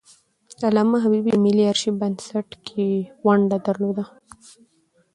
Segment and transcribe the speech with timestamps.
[0.67, 2.87] علامه حبيبي د ملي آرشیف بنسټ کې
[3.25, 4.05] ونډه درلودله.